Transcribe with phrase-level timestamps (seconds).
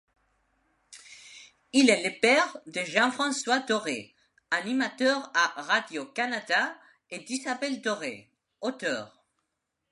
[1.73, 4.15] Il est le père de Jean-François Doré,
[4.49, 6.75] animateur à Radio-Canada
[7.11, 9.21] et d'Isabelle Doré, auteur.